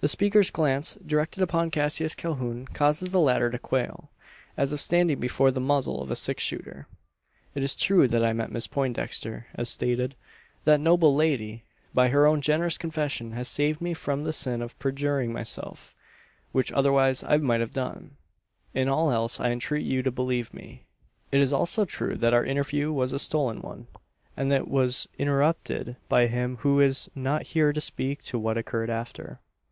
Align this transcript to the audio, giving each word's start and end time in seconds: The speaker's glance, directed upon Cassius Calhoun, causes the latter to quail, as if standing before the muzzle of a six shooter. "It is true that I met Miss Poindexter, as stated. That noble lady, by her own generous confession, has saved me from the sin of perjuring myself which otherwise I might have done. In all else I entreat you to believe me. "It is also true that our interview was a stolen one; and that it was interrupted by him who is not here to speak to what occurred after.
The 0.00 0.06
speaker's 0.06 0.52
glance, 0.52 0.94
directed 1.04 1.42
upon 1.42 1.72
Cassius 1.72 2.14
Calhoun, 2.14 2.66
causes 2.66 3.10
the 3.10 3.18
latter 3.18 3.50
to 3.50 3.58
quail, 3.58 4.12
as 4.56 4.72
if 4.72 4.80
standing 4.80 5.18
before 5.18 5.50
the 5.50 5.58
muzzle 5.60 6.00
of 6.00 6.08
a 6.08 6.14
six 6.14 6.44
shooter. 6.44 6.86
"It 7.56 7.64
is 7.64 7.74
true 7.74 8.06
that 8.06 8.24
I 8.24 8.32
met 8.32 8.52
Miss 8.52 8.68
Poindexter, 8.68 9.48
as 9.56 9.68
stated. 9.68 10.14
That 10.64 10.78
noble 10.78 11.16
lady, 11.16 11.64
by 11.92 12.10
her 12.10 12.28
own 12.28 12.40
generous 12.42 12.78
confession, 12.78 13.32
has 13.32 13.48
saved 13.48 13.80
me 13.80 13.92
from 13.92 14.22
the 14.22 14.32
sin 14.32 14.62
of 14.62 14.78
perjuring 14.78 15.32
myself 15.32 15.96
which 16.52 16.70
otherwise 16.70 17.24
I 17.24 17.38
might 17.38 17.58
have 17.60 17.72
done. 17.74 18.18
In 18.74 18.86
all 18.88 19.10
else 19.10 19.40
I 19.40 19.50
entreat 19.50 19.84
you 19.84 20.04
to 20.04 20.12
believe 20.12 20.54
me. 20.54 20.84
"It 21.32 21.40
is 21.40 21.52
also 21.52 21.84
true 21.84 22.14
that 22.18 22.32
our 22.32 22.44
interview 22.44 22.92
was 22.92 23.12
a 23.12 23.18
stolen 23.18 23.62
one; 23.62 23.88
and 24.36 24.48
that 24.52 24.60
it 24.60 24.68
was 24.68 25.08
interrupted 25.18 25.96
by 26.08 26.28
him 26.28 26.58
who 26.58 26.78
is 26.80 27.10
not 27.16 27.48
here 27.48 27.72
to 27.72 27.80
speak 27.80 28.22
to 28.26 28.38
what 28.38 28.56
occurred 28.56 28.90
after. 28.90 29.40